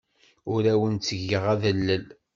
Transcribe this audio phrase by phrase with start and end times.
[0.53, 2.05] Ur awen-ttgeɣ adellel.